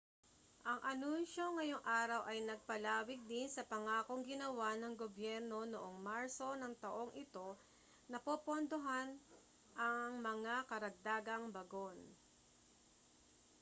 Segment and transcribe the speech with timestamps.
[0.69, 6.73] ang anunsiyo ngayong araw ay nagpalawig din sa pangakong ginawa ng gobyerno noong marso ng
[6.83, 7.49] taong ito
[8.11, 9.09] na popondohan
[9.87, 11.97] ang mga karagdagang bagon